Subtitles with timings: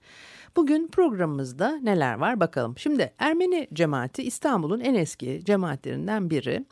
[0.57, 2.79] Bugün programımızda neler var bakalım.
[2.79, 6.67] Şimdi Ermeni cemaati İstanbul'un en eski cemaatlerinden biri.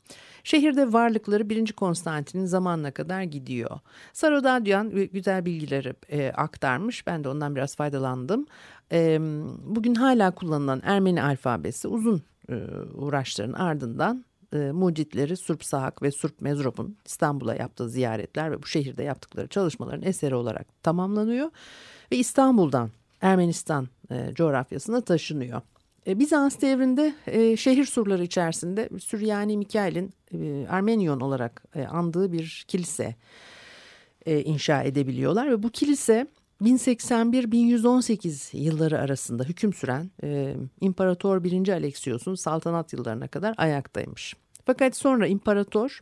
[0.44, 1.72] Şehirde varlıkları 1.
[1.72, 3.80] Konstantin'in zamanına kadar gidiyor.
[4.12, 7.06] Sarodadyan güzel bilgileri e, aktarmış.
[7.06, 8.46] Ben de ondan biraz faydalandım.
[8.92, 9.18] E,
[9.64, 12.54] bugün hala kullanılan Ermeni alfabesi uzun e,
[12.94, 19.02] uğraşların ardından e, mucitleri Surp Sahak ve Surp Mezrop'un İstanbul'a yaptığı ziyaretler ve bu şehirde
[19.02, 21.50] yaptıkları çalışmaların eseri olarak tamamlanıyor.
[22.12, 22.90] Ve İstanbul'dan
[23.24, 25.62] Ermenistan e, coğrafyasına taşınıyor.
[26.06, 32.64] E, Bizans devrinde e, şehir surları içerisinde Süryani Mikail'in e, Armenyon olarak e, andığı bir
[32.68, 33.14] kilise
[34.26, 36.26] e, inşa edebiliyorlar ve bu kilise
[36.62, 41.68] 1081-1118 yılları arasında hüküm süren e, İmparator 1.
[41.68, 44.34] Alexios'un saltanat yıllarına kadar ayaktaymış.
[44.66, 46.00] Fakat sonra imparator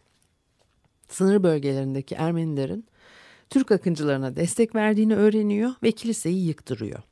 [1.09, 2.87] sınır bölgelerindeki Ermenilerin
[3.51, 7.03] Türk akıncılarına destek verdiğini öğreniyor ve kiliseyi yıktırıyor.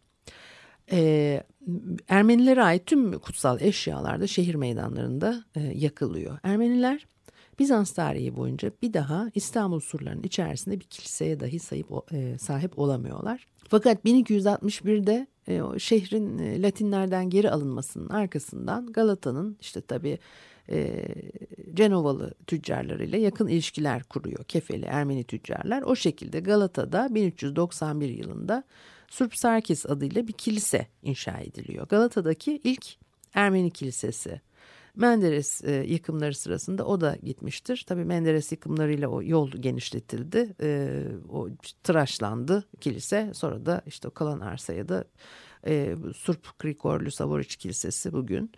[0.93, 1.43] Ee,
[2.09, 6.39] Ermenilere ait tüm kutsal eşyalar da şehir meydanlarında e, yakılıyor.
[6.43, 7.07] Ermeniler
[7.59, 13.47] Bizans tarihi boyunca bir daha İstanbul surlarının içerisinde bir kiliseye dahi sahip, e, sahip olamıyorlar.
[13.69, 20.19] Fakat 1261'de e, şehrin e, Latinlerden geri alınmasının arkasından Galata'nın işte tabii
[20.71, 21.07] e,
[21.75, 24.45] Cenovalı tüccarlarıyla yakın ilişkiler kuruyor.
[24.45, 25.83] Kefeli Ermeni tüccarlar.
[25.83, 28.65] O şekilde Galata'da 1391 yılında
[29.11, 31.89] Surp Sarkis adıyla bir kilise inşa ediliyor.
[31.89, 32.87] Galata'daki ilk
[33.35, 34.41] Ermeni kilisesi.
[34.97, 37.85] Menderes e, yıkımları sırasında o da gitmiştir.
[37.89, 40.55] Tabii Menderes yıkımlarıyla o yol genişletildi.
[40.63, 41.49] E, o
[41.83, 43.31] tıraşlandı kilise.
[43.35, 45.05] Sonra da işte o kalan arsaya da
[45.67, 48.53] e, Surp Krikorlu Savoriç Kilisesi bugün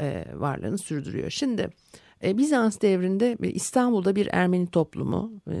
[0.00, 1.30] e, varlığını sürdürüyor.
[1.30, 1.70] Şimdi
[2.24, 5.56] e, Bizans devrinde İstanbul'da bir Ermeni toplumu e,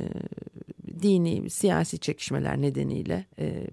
[1.02, 3.66] dini, siyasi çekişmeler nedeniyle e,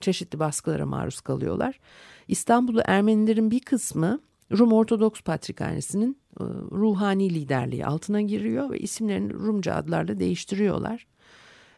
[0.00, 1.80] çeşitli baskılara maruz kalıyorlar.
[2.28, 4.20] İstanbul'da Ermenilerin bir kısmı
[4.58, 11.06] Rum Ortodoks Patrikhanesi'nin e, ruhani liderliği altına giriyor ve isimlerini Rumca adlarla değiştiriyorlar.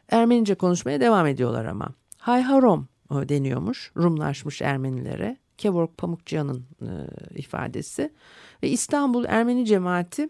[0.09, 1.89] Ermenice konuşmaya devam ediyorlar ama.
[2.19, 5.37] Hayharom e, deniyormuş Rumlaşmış Ermenilere.
[5.59, 6.91] Kevork Pamukçıyan'ın e,
[7.35, 8.13] ifadesi.
[8.63, 10.29] Ve İstanbul Ermeni cemaati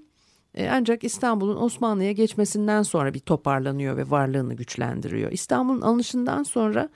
[0.59, 5.33] ancak İstanbul'un Osmanlı'ya geçmesinden sonra bir toparlanıyor ve varlığını güçlendiriyor.
[5.33, 6.89] İstanbul'un alınışından sonra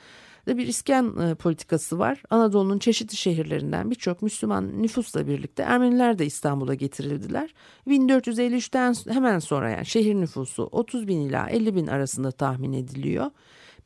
[0.48, 2.22] da bir iskan e, politikası var.
[2.30, 7.54] Anadolu'nun çeşitli şehirlerinden birçok Müslüman nüfusla birlikte Ermeniler de İstanbul'a getirildiler.
[7.86, 13.30] 1453'ten hemen sonra yani şehir nüfusu 30 bin ila 50 bin arasında tahmin ediliyor.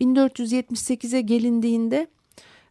[0.00, 2.06] 1478'e gelindiğinde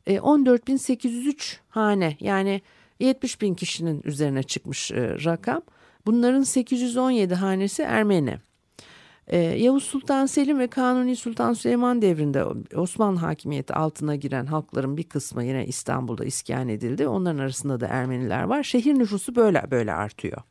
[0.08, 2.62] 14.803 e, hane yani
[3.00, 4.92] 70 bin kişinin üzerine çıkmış
[5.26, 5.62] rakam.
[6.06, 8.38] Bunların 817 hanesi Ermeni.
[9.28, 12.46] Ee, Yavuz Sultan Selim ve Kanuni Sultan Süleyman devrinde
[12.76, 17.08] Osmanlı hakimiyeti altına giren halkların bir kısmı yine İstanbul'da iskan edildi.
[17.08, 18.64] Onların arasında da Ermeniler var.
[18.64, 20.42] Şehir nüfusu böyle böyle artıyor.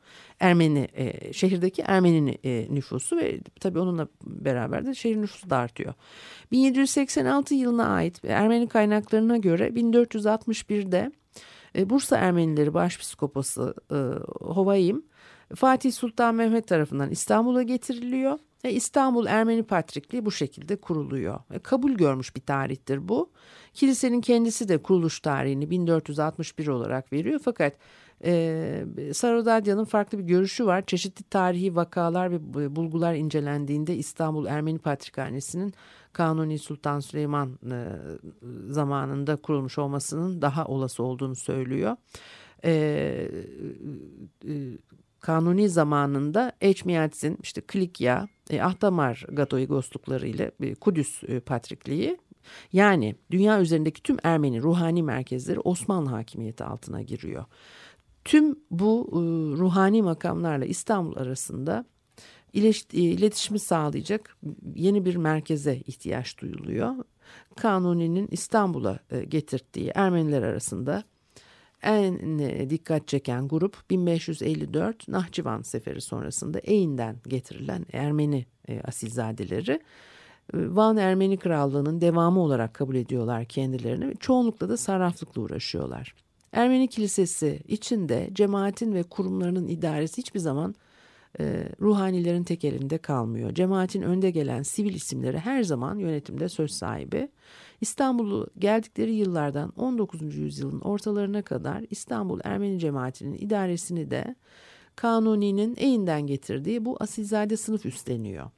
[0.40, 5.94] Ermeni e, şehirdeki Ermeni e, nüfusu ve tabii onunla beraber de şehir nüfusu da artıyor.
[6.52, 11.12] 1786 yılına ait Ermeni kaynaklarına göre 1461'de
[11.76, 13.96] e, Bursa Ermenileri Başpiskoposu e,
[14.44, 15.02] Hovayim
[15.54, 18.38] Fatih Sultan Mehmet tarafından İstanbul'a getiriliyor.
[18.64, 21.40] Ve İstanbul Ermeni Patrikliği bu şekilde kuruluyor.
[21.50, 23.30] E, kabul görmüş bir tarihtir bu.
[23.74, 27.40] Kilisenin kendisi de kuruluş tarihini 1461 olarak veriyor.
[27.44, 27.72] Fakat
[28.24, 30.86] e, Sarodadya'nın farklı bir görüşü var.
[30.86, 35.74] Çeşitli tarihi vakalar ve bulgular incelendiğinde İstanbul Ermeni Patrikhanesi'nin
[36.12, 37.76] Kanuni Sultan Süleyman e,
[38.68, 41.96] zamanında kurulmuş olmasının daha olası olduğunu söylüyor.
[42.64, 42.72] E,
[44.48, 44.52] e,
[45.20, 52.18] Kanuni zamanında Eçmiyatz'in işte Klikya, e, Ahtamar Gatoigoslukları ile e, Kudüs e, Patrikliği
[52.72, 57.44] yani dünya üzerindeki tüm Ermeni ruhani merkezleri Osmanlı hakimiyeti altına giriyor.
[58.24, 59.16] Tüm bu e,
[59.58, 61.84] ruhani makamlarla İstanbul arasında
[62.92, 64.36] iletişimi sağlayacak
[64.74, 66.94] yeni bir merkeze ihtiyaç duyuluyor.
[67.56, 71.04] Kanuni'nin İstanbul'a e, getirdiği Ermeniler arasında
[71.82, 79.72] en e, dikkat çeken grup 1554 Nahçıvan Seferi sonrasında Eyn'den getirilen Ermeni e, asilzadeleri.
[79.72, 79.80] E,
[80.54, 84.16] Van Ermeni Krallığı'nın devamı olarak kabul ediyorlar kendilerini.
[84.16, 86.14] Çoğunlukla da sarraflıkla uğraşıyorlar.
[86.52, 90.74] Ermeni Kilisesi içinde cemaatin ve kurumlarının idaresi hiçbir zaman
[91.40, 93.54] e, ruhanilerin tek elinde kalmıyor.
[93.54, 97.28] Cemaatin önde gelen sivil isimleri her zaman yönetimde söz sahibi.
[97.80, 100.36] İstanbul'u geldikleri yıllardan 19.
[100.36, 104.34] yüzyılın ortalarına kadar İstanbul Ermeni cemaatinin idaresini de
[104.96, 108.50] Kanuni'nin eyinden getirdiği bu asilzade sınıf üstleniyor.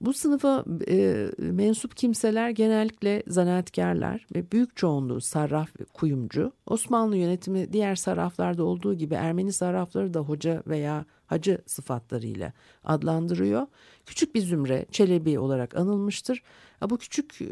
[0.00, 6.52] Bu sınıfa e, mensup kimseler genellikle zanaatkarlar ve büyük çoğunluğu sarraf ve kuyumcu.
[6.66, 12.52] Osmanlı yönetimi diğer sarraflarda olduğu gibi Ermeni sarrafları da hoca veya hacı sıfatlarıyla
[12.84, 13.66] adlandırıyor.
[14.06, 16.42] Küçük bir zümre Çelebi olarak anılmıştır.
[16.90, 17.46] Bu küçük e,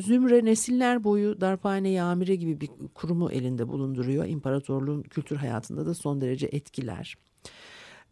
[0.00, 4.26] zümre nesiller boyu darphane amire gibi bir kurumu elinde bulunduruyor.
[4.26, 7.16] İmparatorluğun kültür hayatında da son derece etkiler.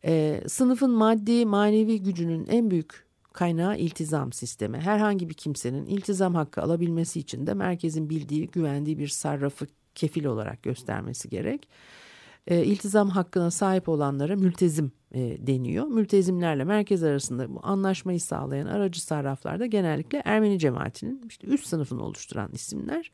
[0.05, 4.79] E, sınıfın maddi manevi gücünün en büyük kaynağı iltizam sistemi.
[4.79, 10.63] Herhangi bir kimsenin iltizam hakkı alabilmesi için de merkezin bildiği, güvendiği bir sarrafı kefil olarak
[10.63, 11.69] göstermesi gerek.
[12.47, 15.87] E, iltizam hakkına sahip olanlara mültezim e, deniyor.
[15.87, 22.53] Mültezimlerle merkez arasında bu anlaşmayı sağlayan aracı sarraflarda genellikle Ermeni cemaatinin işte üst sınıfını oluşturan
[22.53, 23.11] isimler.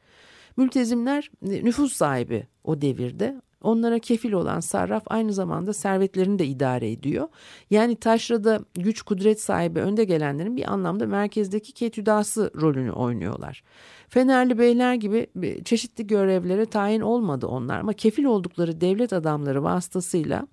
[0.57, 6.91] Mültezimler e, nüfus sahibi o devirde Onlara kefil olan sarraf aynı zamanda servetlerini de idare
[6.91, 7.29] ediyor.
[7.71, 13.63] Yani taşrada güç kudret sahibi önde gelenlerin bir anlamda merkezdeki ketüdası rolünü oynuyorlar.
[14.09, 15.27] Fenerli beyler gibi
[15.65, 20.47] çeşitli görevlere tayin olmadı onlar ama kefil oldukları devlet adamları vasıtasıyla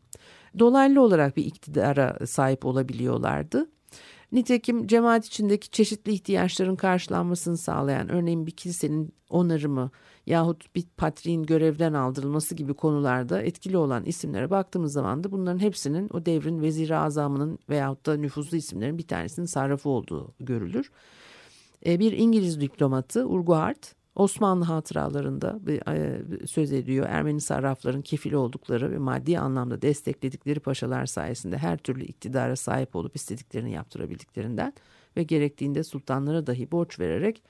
[0.59, 3.67] dolaylı olarak bir iktidara sahip olabiliyorlardı.
[4.31, 9.91] Nitekim cemaat içindeki çeşitli ihtiyaçların karşılanmasını sağlayan örneğin bir kilisenin onarımı
[10.25, 16.09] yahut bir patriğin görevden aldırılması gibi konularda etkili olan isimlere baktığımız zaman da bunların hepsinin
[16.13, 20.91] o devrin vezir azamının veyahut da nüfuzlu isimlerin bir tanesinin sarrafı olduğu görülür.
[21.85, 25.59] E, bir İngiliz diplomatı Urquhart Osmanlı hatıralarında
[25.91, 27.05] e, söz ediyor.
[27.09, 33.15] Ermeni sarrafların kefil oldukları ve maddi anlamda destekledikleri paşalar sayesinde her türlü iktidara sahip olup
[33.15, 34.73] istediklerini yaptırabildiklerinden
[35.17, 37.43] ve gerektiğinde sultanlara dahi borç vererek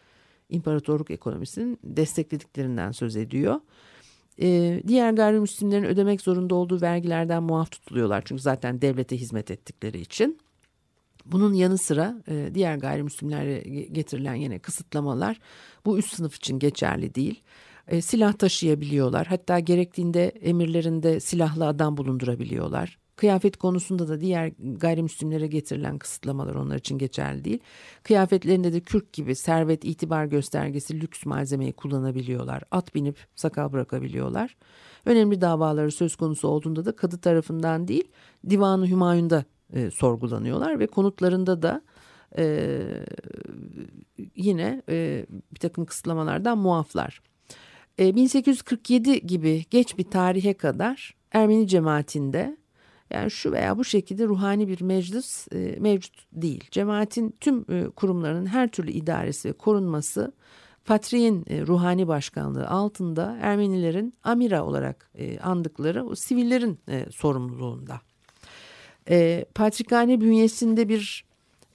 [0.49, 3.59] imparatorluk ekonomisinin desteklediklerinden söz ediyor.
[4.41, 8.21] Ee, diğer gayrimüslimlerin ödemek zorunda olduğu vergilerden muaf tutuluyorlar.
[8.25, 10.39] Çünkü zaten devlete hizmet ettikleri için.
[11.31, 13.59] Bunun yanı sıra e, diğer gayrimüslimlere
[13.91, 15.39] getirilen yine kısıtlamalar
[15.85, 17.43] bu üst sınıf için geçerli değil.
[17.87, 19.27] E, silah taşıyabiliyorlar.
[19.27, 22.97] Hatta gerektiğinde emirlerinde silahlı adam bulundurabiliyorlar.
[23.15, 27.59] Kıyafet konusunda da diğer gayrimüslimlere getirilen kısıtlamalar onlar için geçerli değil.
[28.03, 32.63] Kıyafetlerinde de kürk gibi servet, itibar göstergesi, lüks malzemeyi kullanabiliyorlar.
[32.71, 34.57] At binip sakal bırakabiliyorlar.
[35.05, 38.07] Önemli davaları söz konusu olduğunda da kadı tarafından değil,
[38.49, 41.81] Divanı Hümayun'da e, sorgulanıyorlar ve konutlarında da
[42.37, 42.79] e,
[44.35, 47.21] yine e, bir takım kısıtlamalardan muaflar.
[47.99, 52.57] E, 1847 gibi geç bir tarihe kadar Ermeni cemaatinde
[53.09, 56.67] yani şu veya bu şekilde ruhani bir meclis e, mevcut değil.
[56.71, 60.33] Cemaatin tüm e, kurumlarının her türlü idaresi ve korunması
[60.85, 68.01] Patriğin e, ruhani başkanlığı altında Ermenilerin amira olarak e, andıkları o sivillerin e, sorumluluğunda.
[69.09, 71.25] E, Patrikhane bünyesinde bir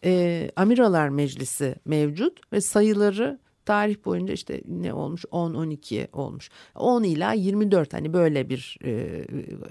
[0.04, 5.24] e, Amiralar Meclisi mevcut ve sayıları tarih boyunca işte ne olmuş?
[5.24, 6.50] 10-12 olmuş.
[6.74, 9.24] 10 ila 24 hani böyle bir e,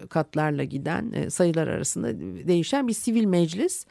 [0.09, 3.85] katlarla giden e, sayılar arasında değişen bir sivil meclis.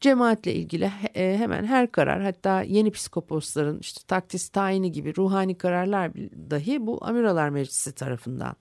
[0.00, 6.14] Cemaatle ilgili e, hemen her karar hatta yeni psikoposların işte taktis tayini gibi ruhani kararlar
[6.50, 8.56] dahi bu Amiralar Meclisi tarafından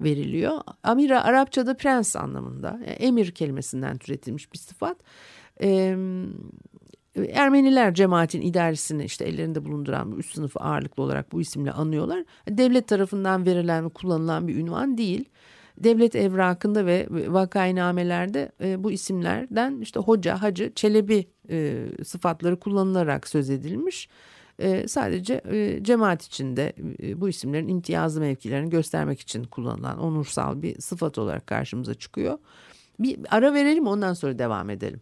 [0.00, 0.60] veriliyor.
[0.82, 4.96] Amira Arapçada prens anlamında emir kelimesinden türetilmiş bir sıfat.
[5.62, 5.96] Ee,
[7.16, 12.24] Ermeniler cemaatin idaresini işte ellerinde bulunduran üst sınıfı ağırlıklı olarak bu isimle anıyorlar.
[12.48, 15.24] Devlet tarafından verilen ve kullanılan bir ünvan değil.
[15.78, 23.50] Devlet evrakında ve vakainamelerde e, bu isimlerden işte hoca, hacı, çelebi e, sıfatları kullanılarak söz
[23.50, 24.08] edilmiş.
[24.60, 30.80] E, sadece e, cemaat içinde e, bu isimlerin imtiyazlı mevkilerini göstermek için kullanılan onursal bir
[30.80, 32.38] sıfat olarak karşımıza çıkıyor.
[32.98, 35.00] Bir ara verelim ondan sonra devam edelim.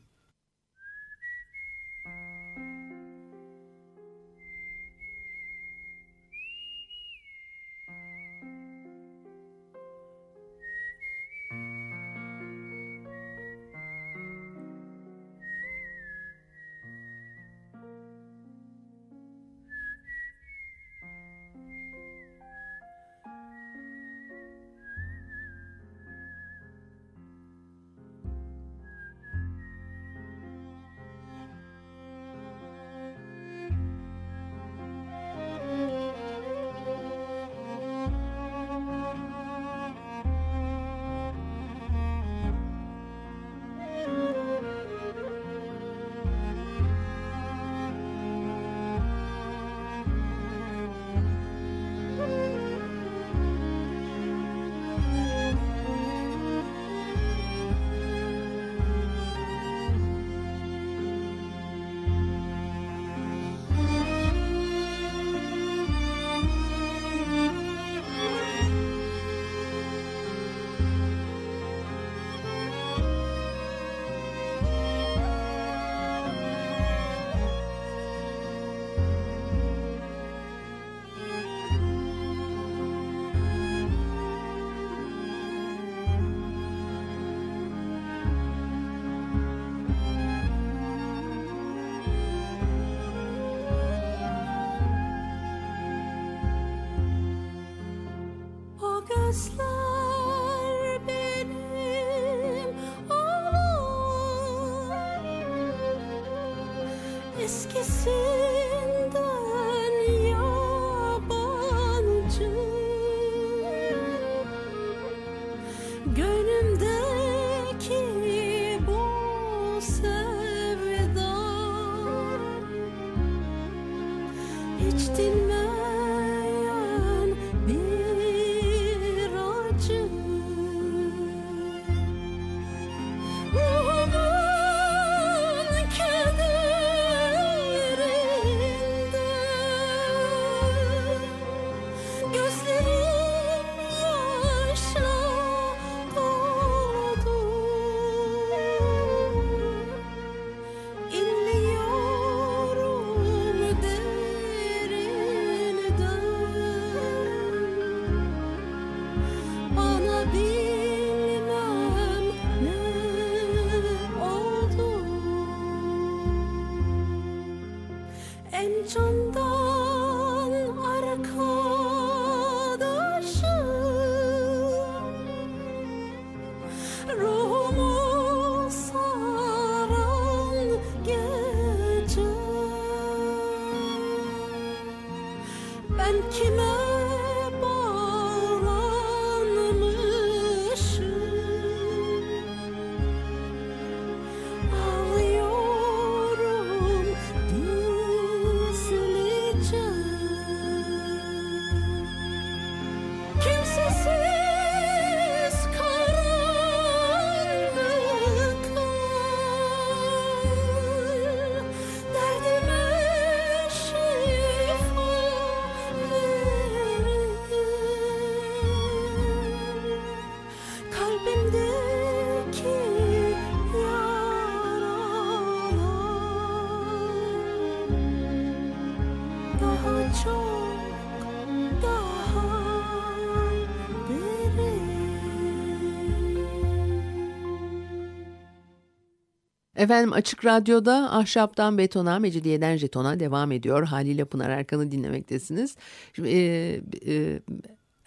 [239.78, 243.84] Efendim Açık Radyo'da Ahşaptan Betona, Mecidiyeden Jeton'a devam ediyor.
[243.86, 245.76] Haliyle Pınar Erkan'ı dinlemektesiniz.
[246.12, 247.40] Şimdi, e, e,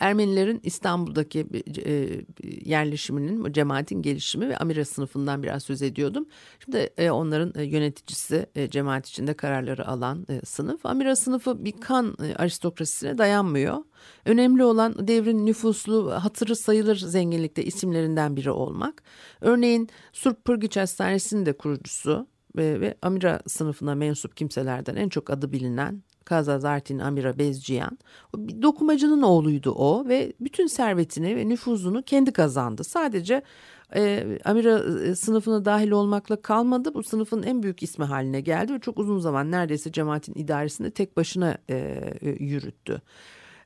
[0.01, 1.47] Ermenilerin İstanbul'daki
[1.85, 2.09] e,
[2.65, 6.25] yerleşiminin, cemaatin gelişimi ve Amira sınıfından biraz söz ediyordum.
[6.63, 10.85] Şimdi e, onların e, yöneticisi, e, cemaat içinde kararları alan sınıf.
[10.85, 13.77] Amira sınıfı bir kan aristokrasisine dayanmıyor.
[14.25, 19.03] Önemli olan devrin nüfuslu, hatırı sayılır zenginlikte isimlerinden biri olmak.
[19.41, 26.03] Örneğin Surp Pırgıç Hastanesi'nin de kurucusu ve Amira sınıfına mensup kimselerden en çok adı bilinen
[26.31, 27.97] Kazazartin Amira Bezciyan.
[28.35, 32.83] Bir dokumacının oğluydu o ve bütün servetini ve nüfuzunu kendi kazandı.
[32.83, 33.41] Sadece
[33.95, 36.93] e, Amira e, sınıfına dahil olmakla kalmadı.
[36.93, 41.17] Bu sınıfın en büyük ismi haline geldi ve çok uzun zaman neredeyse cemaatin idaresinde tek
[41.17, 41.75] başına e,
[42.21, 43.01] e, yürüttü.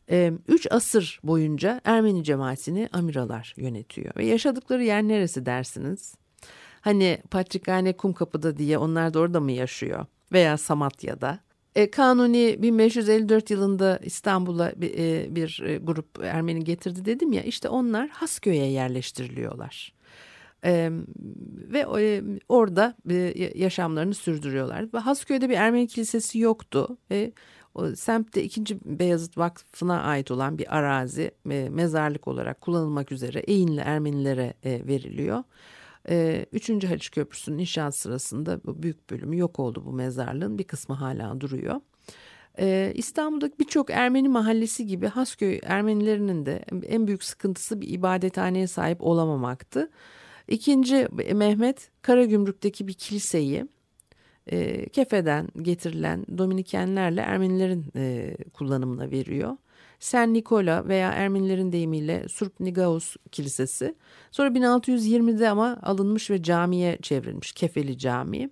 [0.09, 6.15] E, üç asır boyunca Ermeni cemaatini Amiralar yönetiyor ve yaşadıkları yer neresi dersiniz?
[6.81, 10.05] Hani Patrikhane Kumkapı'da diye onlar da orada mı yaşıyor?
[10.31, 11.44] Veya Samatya'da.
[11.75, 17.69] E, Kanuni 1554 yılında İstanbul'a bir, e, bir e, grup Ermeni getirdi dedim ya işte
[17.69, 19.95] onlar Hasköy'e yerleştiriliyorlar.
[21.73, 21.85] Ve
[22.49, 22.95] orada
[23.55, 24.85] yaşamlarını sürdürüyorlar.
[24.93, 27.31] Hasköy'de bir Ermeni kilisesi yoktu ve
[27.75, 28.77] o semtte 2.
[28.85, 31.31] Beyazıt Vakfı'na ait olan bir arazi
[31.69, 35.43] mezarlık olarak kullanılmak üzere Eğinli Ermenilere veriliyor.
[36.09, 40.95] Ee, Üçüncü Haliç Köprüsü'nün inşaat sırasında bu büyük bölümü yok oldu bu mezarlığın bir kısmı
[40.95, 41.81] hala duruyor.
[42.59, 49.01] Ee, İstanbul'daki birçok Ermeni mahallesi gibi Hasköy Ermenilerinin de en büyük sıkıntısı bir ibadethaneye sahip
[49.01, 49.89] olamamaktı.
[50.47, 53.65] İkinci Mehmet Karagümrük'teki bir kiliseyi
[54.47, 59.57] e, Kefe'den getirilen Dominikenlerle Ermenilerin e, kullanımına veriyor.
[59.99, 63.95] Sen Nikola veya Ermenilerin deyimiyle Surp Nigaus Kilisesi.
[64.31, 68.49] Sonra 1620'de ama alınmış ve camiye çevrilmiş Kefeli Camii.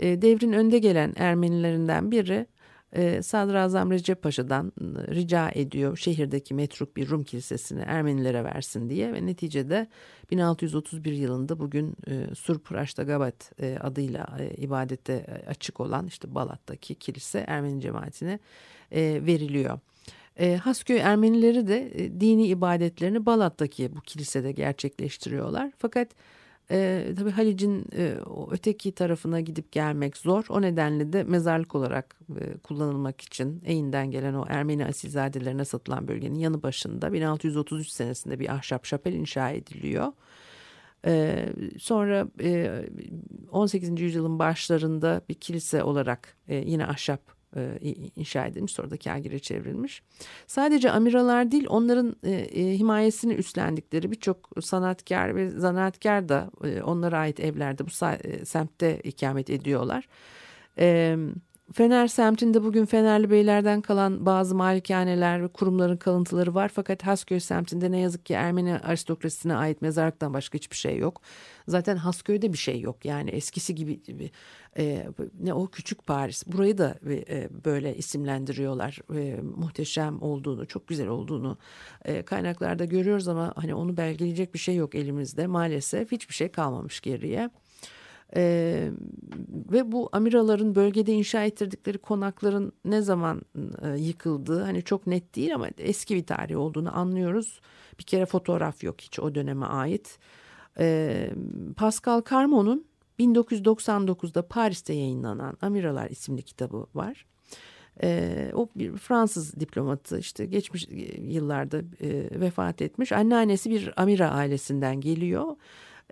[0.00, 2.46] E, devrin önde gelen Ermenilerinden biri
[2.92, 4.72] e, Sadrazam Recep Paşa'dan
[5.10, 9.86] rica ediyor şehirdeki metruk bir Rum kilisesini Ermenilere versin diye ve neticede
[10.30, 17.44] 1631 yılında bugün e, Surp Raştagabat e, adıyla e, ibadete açık olan işte Balat'taki kilise
[17.48, 18.38] Ermeni cemaatine
[18.92, 19.78] e, veriliyor.
[20.40, 25.72] E, Hasköy Ermenileri de e, dini ibadetlerini Balat'taki bu kilisede gerçekleştiriyorlar.
[25.78, 26.08] Fakat
[26.72, 28.14] E, tabii Halic'in e,
[28.50, 30.44] öteki tarafına gidip gelmek zor.
[30.48, 36.38] O nedenle de mezarlık olarak e, kullanılmak için Eyn'den gelen o Ermeni asilzadelerine satılan bölgenin
[36.38, 40.12] yanı başında 1633 senesinde bir ahşap şapel inşa ediliyor.
[41.06, 41.46] E,
[41.78, 42.82] sonra e,
[43.50, 44.00] 18.
[44.00, 47.78] yüzyılın başlarında bir kilise olarak e, yine ahşap e,
[48.16, 50.02] inşa edilmiş sonra da kagire çevrilmiş.
[50.46, 57.18] Sadece amiralar değil onların e, e, himayesini üstlendikleri birçok sanatkar ve zanaatkar da e, onlara
[57.18, 60.08] ait evlerde bu e, semtte ikamet ediyorlar.
[60.76, 61.18] Evet.
[61.72, 66.70] Fener semtinde bugün Fenerli Beylerden kalan bazı malikaneler ve kurumların kalıntıları var.
[66.74, 71.20] Fakat Hasköy semtinde ne yazık ki Ermeni aristokrasisine ait mezarlıktan başka hiçbir şey yok.
[71.68, 73.04] Zaten Hasköy'de bir şey yok.
[73.04, 74.30] Yani eskisi gibi
[74.78, 75.06] e,
[75.40, 76.46] ne o küçük Paris.
[76.46, 78.98] Burayı da e, böyle isimlendiriyorlar.
[79.14, 81.58] E, muhteşem olduğunu, çok güzel olduğunu
[82.04, 85.46] e, kaynaklarda görüyoruz ama hani onu belgeleyecek bir şey yok elimizde.
[85.46, 87.50] Maalesef hiçbir şey kalmamış geriye.
[88.36, 88.90] Ee,
[89.72, 93.42] ve bu amiraların bölgede inşa ettirdikleri konakların ne zaman
[93.82, 97.60] e, yıkıldığı hani çok net değil ama eski bir tarih olduğunu anlıyoruz.
[97.98, 100.18] Bir kere fotoğraf yok hiç o döneme ait.
[100.78, 101.30] Ee,
[101.76, 102.84] Pascal Carmon'un
[103.18, 107.26] 1999'da Paris'te yayınlanan Amiralar isimli kitabı var.
[108.02, 110.88] Ee, o bir Fransız diplomatı işte geçmiş
[111.18, 113.12] yıllarda e, vefat etmiş.
[113.12, 115.56] Anneannesi bir Amira ailesinden geliyor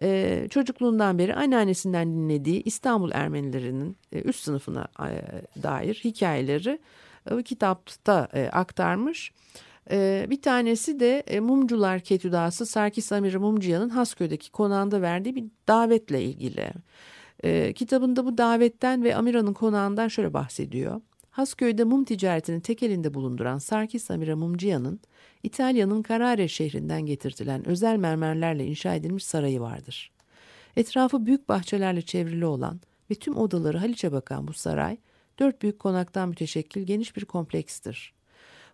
[0.03, 5.13] e, çocukluğundan beri anneannesinden dinlediği İstanbul Ermenilerinin e, üst sınıfına e,
[5.63, 6.79] dair hikayeleri
[7.31, 9.33] e, kitapta e, aktarmış.
[9.91, 16.23] E, bir tanesi de e, Mumcular Ketüdası Sarkis Amir Mumcuya'nın Hasköy'deki konağında verdiği bir davetle
[16.23, 16.71] ilgili.
[17.45, 21.01] E, kitabında bu davetten ve Amira'nın konağından şöyle bahsediyor.
[21.39, 25.01] Hasköy'de mum ticaretini tek elinde bulunduran Sarkis Amira Mumcuya'nın
[25.43, 30.11] İtalya'nın Carrare şehrinden getirtilen özel mermerlerle inşa edilmiş sarayı vardır.
[30.77, 34.97] Etrafı büyük bahçelerle çevrili olan ve tüm odaları Haliç'e bakan bu saray,
[35.39, 38.15] dört büyük konaktan müteşekkil geniş bir komplekstir.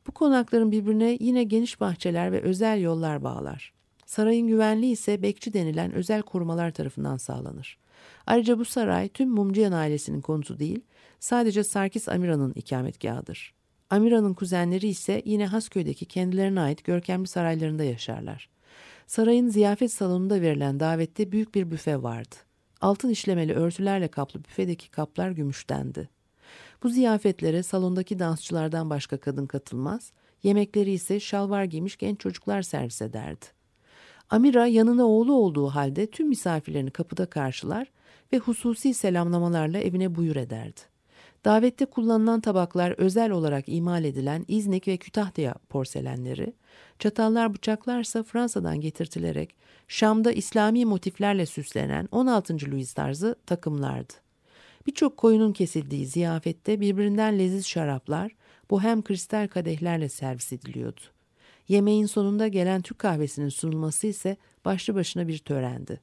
[0.07, 3.72] Bu konakların birbirine yine geniş bahçeler ve özel yollar bağlar.
[4.07, 7.79] Sarayın güvenliği ise bekçi denilen özel korumalar tarafından sağlanır.
[8.27, 10.81] Ayrıca bu saray tüm Mumcuyan ailesinin konutu değil,
[11.25, 13.55] sadece Sarkis Amira'nın ikametgahıdır.
[13.91, 18.49] Amira'nın kuzenleri ise yine Hasköy'deki kendilerine ait görkemli saraylarında yaşarlar.
[19.07, 22.35] Sarayın ziyafet salonunda verilen davette büyük bir büfe vardı.
[22.81, 26.09] Altın işlemeli örtülerle kaplı büfedeki kaplar gümüştendi.
[26.83, 33.47] Bu ziyafetlere salondaki dansçılardan başka kadın katılmaz, yemekleri ise şalvar giymiş genç çocuklar servis ederdi.
[34.31, 37.93] Amira yanına oğlu olduğu halde tüm misafirlerini kapıda karşılar
[38.33, 40.94] ve hususi selamlamalarla evine buyur ederdi.
[41.45, 46.53] Davette kullanılan tabaklar özel olarak imal edilen İznik ve Kütahya porselenleri,
[46.99, 49.55] çatallar bıçaklarsa Fransa'dan getirtilerek
[49.89, 52.71] Şam'da İslami motiflerle süslenen 16.
[52.71, 54.13] Louis tarzı takımlardı.
[54.87, 58.33] Birçok koyunun kesildiği ziyafette birbirinden leziz şaraplar,
[58.71, 61.01] bohem kristal kadehlerle servis ediliyordu.
[61.69, 66.01] Yemeğin sonunda gelen Türk kahvesinin sunulması ise başlı başına bir törendi.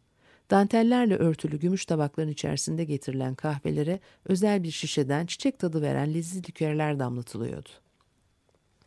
[0.51, 6.99] Dantellerle örtülü gümüş tabakların içerisinde getirilen kahvelere özel bir şişeden çiçek tadı veren leziz likörler
[6.99, 7.69] damlatılıyordu.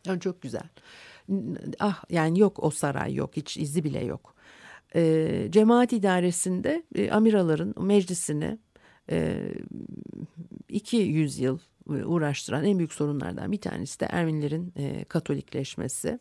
[0.05, 0.69] Yani çok güzel.
[1.79, 4.35] Ah yani yok o saray yok hiç izi bile yok.
[4.95, 8.57] E, cemaat idaresinde e, amiraların meclisini
[9.11, 9.49] e,
[10.69, 16.19] iki yüzyıl uğraştıran en büyük sorunlardan bir tanesi de Ermenilerin e, Katolikleşmesi.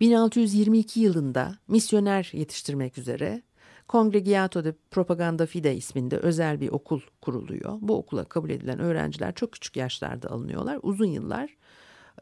[0.00, 3.42] 1622 yılında misyoner yetiştirmek üzere
[3.88, 7.78] Congregato de Propaganda Fide isminde özel bir okul kuruluyor.
[7.80, 10.78] Bu okula kabul edilen öğrenciler çok küçük yaşlarda alınıyorlar.
[10.82, 11.56] Uzun yıllar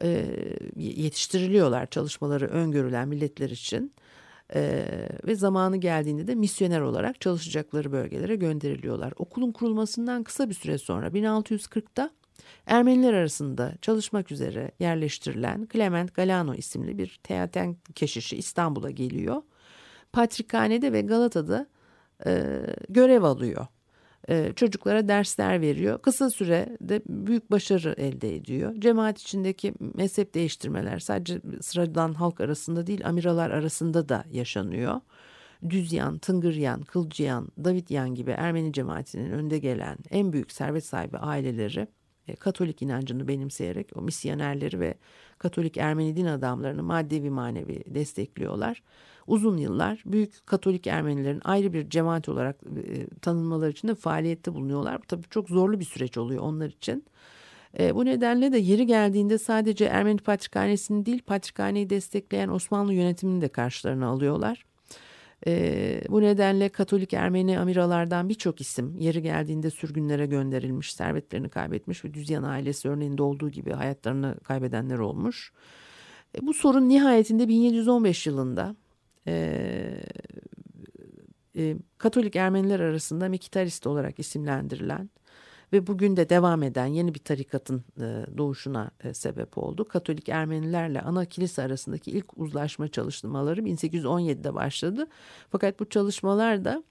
[0.03, 0.27] e,
[0.75, 3.93] yetiştiriliyorlar çalışmaları öngörülen milletler için.
[4.55, 4.85] E,
[5.27, 9.13] ve zamanı geldiğinde de misyoner olarak çalışacakları bölgelere gönderiliyorlar.
[9.17, 12.11] Okulun kurulmasından kısa bir süre sonra 1640'da
[12.65, 19.41] Ermeniler arasında çalışmak üzere yerleştirilen Clement Galano isimli bir teaten keşişi İstanbul'a geliyor
[20.13, 21.67] Patrikhane'de ve Galata'da
[22.25, 23.67] e, görev alıyor.
[24.29, 26.01] E, çocuklara dersler veriyor.
[26.01, 28.75] Kısa sürede büyük başarı elde ediyor.
[28.79, 35.01] Cemaat içindeki mezhep değiştirmeler sadece sıradan halk arasında değil amiralar arasında da yaşanıyor.
[35.69, 41.87] Düzyan, Tıngıryan, Kılcıyan, Davityan gibi Ermeni cemaatinin önde gelen en büyük servet sahibi aileleri
[42.27, 44.93] e, Katolik inancını benimseyerek o misyonerleri ve
[45.37, 48.83] Katolik Ermeni din adamlarını maddi ve manevi destekliyorlar
[49.27, 55.01] uzun yıllar büyük Katolik Ermenilerin ayrı bir cemaat olarak e, tanınmaları için de faaliyette bulunuyorlar.
[55.01, 57.05] Bu tabii çok zorlu bir süreç oluyor onlar için.
[57.79, 63.47] E, bu nedenle de yeri geldiğinde sadece Ermeni Patrikhanesi'ni değil Patrikhaneyi destekleyen Osmanlı yönetimini de
[63.47, 64.65] karşılarına alıyorlar.
[65.47, 72.13] E, bu nedenle Katolik Ermeni amiralardan birçok isim yeri geldiğinde sürgünlere gönderilmiş, servetlerini kaybetmiş ve
[72.13, 75.51] Düzyan ailesi örneğinde olduğu gibi hayatlarını kaybedenler olmuş.
[76.37, 78.75] E, bu sorun nihayetinde 1715 yılında
[79.27, 80.03] e,
[81.57, 85.09] e, Katolik Ermeniler arasında Mikitarist olarak isimlendirilen
[85.73, 89.87] ve bugün de devam eden yeni bir tarikatın e, doğuşuna e, sebep oldu.
[89.87, 95.07] Katolik Ermenilerle ana kilise arasındaki ilk uzlaşma çalışmaları 1817'de başladı.
[95.49, 96.83] Fakat bu çalışmalar da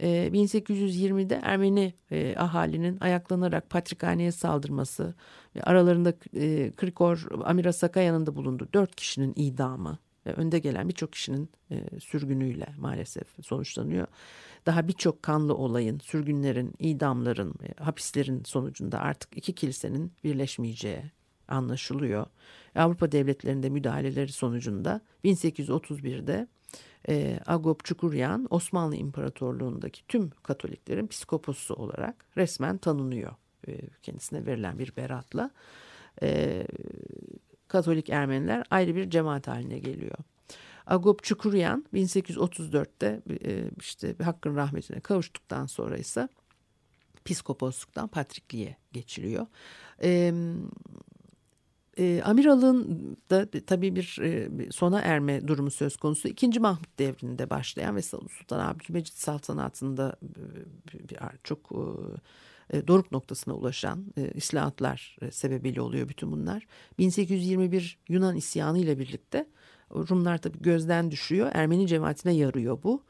[0.00, 1.94] 1820'de e, Ermeni
[2.36, 5.14] ahalinin ayaklanarak patrikhaneye saldırması
[5.62, 6.12] aralarında
[6.76, 9.98] Krikor Amira Sakayan'ın da bulunduğu dört kişinin idamı
[10.32, 11.50] önde gelen birçok kişinin
[12.00, 14.06] sürgünüyle maalesef sonuçlanıyor
[14.66, 21.02] daha birçok kanlı olayın, sürgünlerin, idamların, e, hapislerin sonucunda artık iki kilisenin birleşmeyeceği
[21.48, 22.26] anlaşılıyor.
[22.74, 26.46] Avrupa devletlerinde müdahaleleri sonucunda 1831'de
[27.08, 33.32] e, Agop Çukuryan Osmanlı İmparatorluğu'ndaki tüm Katoliklerin psikoposu olarak resmen tanınıyor.
[33.68, 35.50] E, kendisine verilen bir beratla.
[36.22, 36.62] E,
[37.68, 40.18] Katolik Ermeniler ayrı bir cemaat haline geliyor.
[40.86, 46.28] Agop Çukuryan 1834'te e, işte hakkın rahmetine kavuştuktan sonra ise
[47.24, 49.46] piskoposluktan patrikliğe geçiliyor.
[50.02, 50.32] E,
[51.98, 56.28] e, amiralığın da tabii bir e, sona erme durumu söz konusu.
[56.28, 61.82] İkinci Mahmut devrinde başlayan ve Sultan Abdülmecit saltanatında e, bir, çok e,
[62.72, 66.66] doruk noktasına ulaşan e, islahatlar e, sebebiyle oluyor bütün bunlar.
[66.98, 69.46] 1821 Yunan isyanı ile birlikte
[69.94, 71.50] Rumlar tabii gözden düşüyor.
[71.54, 73.04] Ermeni cemaatine yarıyor bu.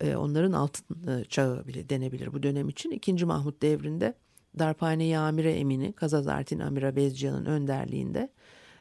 [0.00, 2.90] E, onların altın e, çağı bile denebilir bu dönem için.
[2.90, 4.14] İkinci Mahmut devrinde
[4.58, 8.28] Darphane Amire Emini, Kazazartin Amira Bezciyan'ın önderliğinde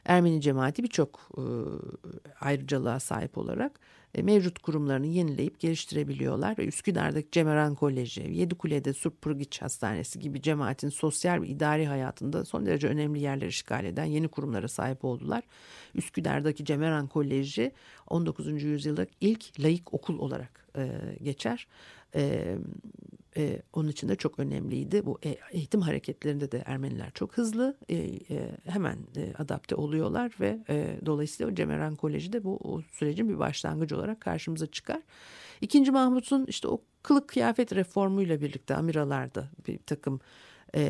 [0.05, 1.43] Ermeni cemaati birçok e,
[2.39, 10.19] ayrıcalığa sahip olarak e, mevcut kurumlarını yenileyip geliştirebiliyorlar ve Üsküdar'daki Cemeran Koleji, Yedikule'de Surpurgiç Hastanesi
[10.19, 15.05] gibi cemaatin sosyal ve idari hayatında son derece önemli yerler işgal eden yeni kurumlara sahip
[15.05, 15.43] oldular.
[15.95, 17.71] Üsküdar'daki Cemeran Koleji
[18.07, 18.63] 19.
[18.63, 20.89] yüzyılda ilk laik okul olarak e,
[21.23, 21.67] geçer.
[22.15, 22.55] E,
[23.37, 25.05] e, onun için de çok önemliydi.
[25.05, 28.19] Bu e, eğitim hareketlerinde de Ermeniler çok hızlı e, e,
[28.65, 33.97] hemen e, adapte oluyorlar ve e, dolayısıyla Cemeran Koleji de bu o sürecin bir başlangıcı
[33.97, 35.01] olarak karşımıza çıkar.
[35.61, 40.19] İkinci Mahmut'un işte o kılık kıyafet reformuyla birlikte amiralarda bir takım
[40.75, 40.81] e,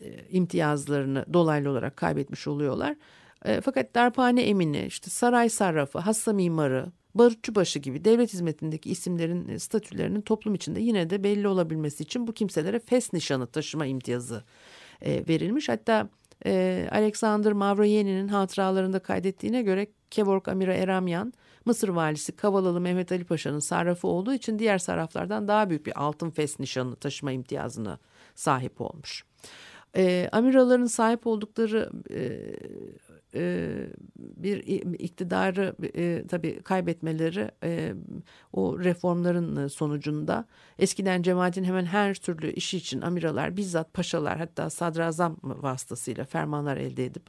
[0.00, 2.96] e, imtiyazlarını dolaylı olarak kaybetmiş oluyorlar.
[3.44, 9.58] E, fakat darphane emini, işte saray sarrafı, hassa mimarı, barutçubaşı gibi devlet hizmetindeki isimlerin e,
[9.58, 14.44] statülerinin toplum içinde yine de belli olabilmesi için bu kimselere fes nişanı taşıma imtiyazı
[15.02, 15.68] e, verilmiş.
[15.68, 16.08] Hatta
[16.46, 21.32] e, Alexander Mavroyeni'nin hatıralarında kaydettiğine göre Kevork Amira Eramyan,
[21.64, 26.30] Mısır valisi Kavalalı Mehmet Ali Paşa'nın sarrafı olduğu için diğer sarraflardan daha büyük bir altın
[26.30, 27.98] fes nişanı taşıma imtiyazına
[28.34, 29.24] sahip olmuş.
[29.96, 32.20] E, amiraların sahip oldukları e,
[33.36, 33.76] e,
[34.16, 34.56] bir
[34.98, 37.94] iktidarı e, tabii kaybetmeleri e,
[38.52, 40.44] o reformların sonucunda.
[40.78, 47.04] Eskiden cemaatin hemen her türlü işi için amiralar bizzat paşalar hatta sadrazam vasıtasıyla fermanlar elde
[47.04, 47.26] edip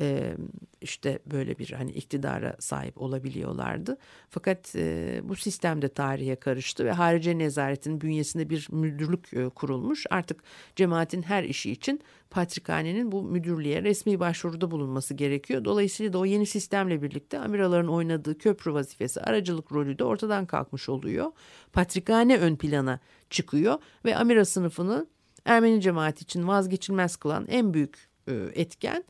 [0.00, 0.36] e,
[0.80, 3.98] işte böyle bir hani iktidara sahip olabiliyorlardı.
[4.30, 10.06] Fakat e, bu sistem de tarihe karıştı ve harici nezaretin bünyesinde bir müdürlük e, kurulmuş.
[10.10, 10.42] Artık
[10.76, 15.64] cemaatin her işi için patrikhanenin bu müdürlüğe resmi başvuruda bulunması gerekiyor.
[15.64, 20.88] Dolayısıyla da o yeni sistemle birlikte amiraların oynadığı köprü vazifesi, aracılık rolü de ortadan kalkmış
[20.88, 21.32] oluyor.
[21.72, 25.06] Patrikhane ön plana çıkıyor ve amira sınıfını
[25.44, 28.08] Ermeni cemaati için vazgeçilmez kılan en büyük
[28.54, 29.04] etken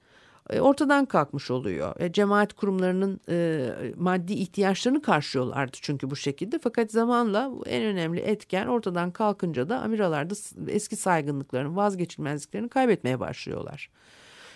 [0.60, 2.00] ortadan kalkmış oluyor.
[2.00, 6.58] E, cemaat kurumlarının e, maddi ihtiyaçlarını karşılıyorlardı çünkü bu şekilde.
[6.62, 10.34] Fakat zamanla en önemli etken ortadan kalkınca da amiralarda
[10.68, 13.90] eski saygınlıklarını, vazgeçilmezliklerini kaybetmeye başlıyorlar.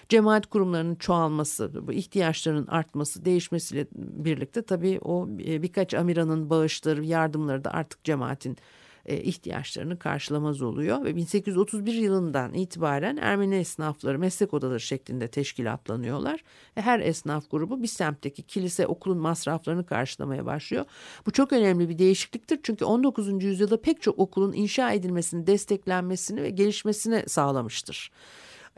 [0.09, 7.65] Cemaat kurumlarının çoğalması, bu ihtiyaçlarının artması, değişmesiyle birlikte tabii o e, birkaç amiranın bağışları, yardımları
[7.65, 14.81] da artık cemaatin e, ihtiyaçlarını karşılamaz oluyor ve 1831 yılından itibaren Ermeni esnafları meslek odaları
[14.81, 16.45] şeklinde teşkilatlanıyorlar.
[16.75, 20.85] Her esnaf grubu bir semtteki kilise okulun masraflarını karşılamaya başlıyor.
[21.27, 23.45] Bu çok önemli bir değişikliktir çünkü 19.
[23.45, 28.11] yüzyılda pek çok okulun inşa edilmesini, desteklenmesini ve gelişmesini sağlamıştır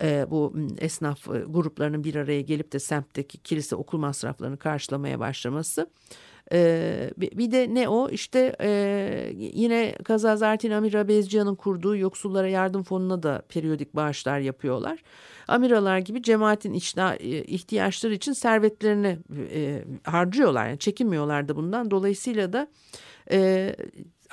[0.03, 5.91] e, bu esnaf gruplarının bir araya gelip de semtteki kilise okul masraflarını karşılamaya başlaması.
[6.53, 12.83] Ee, bir bir de ne o işte e, yine Kazazartin Amira Bezcihan'ın kurduğu yoksullara yardım
[12.83, 15.03] fonuna da periyodik bağışlar yapıyorlar.
[15.49, 19.19] Amiralar gibi cemaatin içna- e, ihtiyaçları için servetlerini
[19.51, 20.69] e, harcıyorlar.
[20.69, 21.91] Yani çekinmiyorlar da bundan.
[21.91, 22.69] Dolayısıyla da
[23.31, 23.77] e,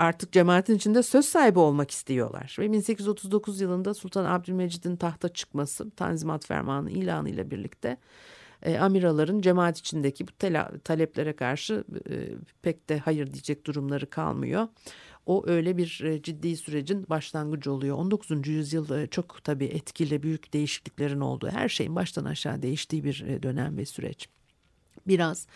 [0.02, 2.56] artık cemaatin içinde söz sahibi olmak istiyorlar.
[2.60, 7.98] Ve 1839 yılında Sultan Abdülmecid'in tahta çıkması Tanzimat Fermanı ilanı ile birlikte
[8.64, 12.28] e, amiraların cemaat içindeki bu tela- taleplere karşı e,
[12.62, 14.68] pek de hayır diyecek durumları kalmıyor.
[15.26, 17.98] O öyle bir e, ciddi sürecin başlangıcı oluyor.
[17.98, 18.48] 19.
[18.48, 23.44] yüzyıl e, çok tabii etkili büyük değişikliklerin olduğu her şeyin baştan aşağı değiştiği bir e,
[23.44, 24.30] dönem ve süreç.
[25.08, 25.48] Biraz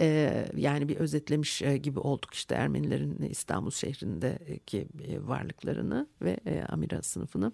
[0.00, 6.62] e, yani bir özetlemiş e, gibi olduk işte Ermenilerin İstanbul şehrindeki e, varlıklarını ve e,
[6.62, 7.52] Amira sınıfını.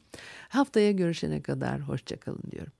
[0.48, 2.72] Haftaya görüşene kadar hoşçakalın diyorum.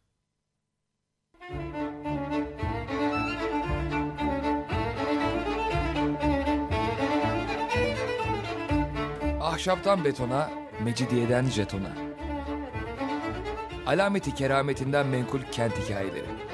[9.41, 10.51] Ahşaptan betona,
[10.85, 11.93] mecidiyeden jetona.
[13.87, 16.54] Alameti kerametinden menkul kent hikayeleri.